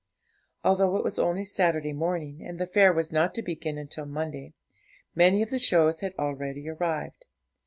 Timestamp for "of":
5.43-5.51